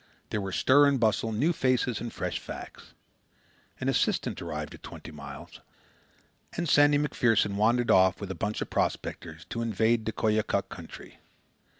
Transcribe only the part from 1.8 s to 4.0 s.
and fresh facts. An